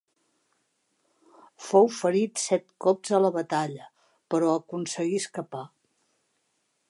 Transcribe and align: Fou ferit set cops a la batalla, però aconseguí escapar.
Fou 1.65 1.89
ferit 1.97 2.41
set 2.45 2.65
cops 2.87 3.13
a 3.17 3.21
la 3.27 3.31
batalla, 3.37 3.91
però 4.35 4.51
aconseguí 4.61 5.23
escapar. 5.27 5.65